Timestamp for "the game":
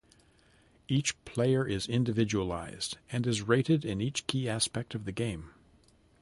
5.05-5.51